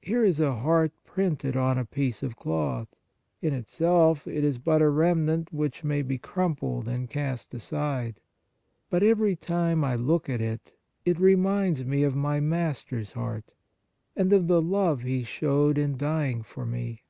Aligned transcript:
Here 0.00 0.24
is 0.24 0.40
a 0.40 0.54
heart 0.54 0.94
printed 1.04 1.54
on 1.54 1.76
a 1.76 1.84
piece 1.84 2.22
of 2.22 2.36
cloth; 2.36 2.88
in 3.42 3.52
itself, 3.52 4.26
it 4.26 4.42
is 4.42 4.56
but 4.58 4.80
a 4.80 4.88
remnant 4.88 5.52
which 5.52 5.84
may 5.84 6.00
be 6.00 6.16
crumpled 6.16 6.88
and 6.88 7.10
cast 7.10 7.52
aside; 7.52 8.18
but 8.88 9.02
every 9.02 9.36
time 9.36 9.84
I 9.84 9.94
look 9.94 10.30
at 10.30 10.40
it, 10.40 10.72
it 11.04 11.20
reminds 11.20 11.84
me 11.84 12.02
of 12.02 12.16
my 12.16 12.40
Master 12.40 12.98
s 13.00 13.12
Heart, 13.12 13.44
and 14.16 14.32
of 14.32 14.46
the 14.48 14.62
love 14.62 15.02
He 15.02 15.22
showed 15.22 15.76
in 15.76 15.98
dying 15.98 16.42
for 16.42 16.64
me. 16.64 17.02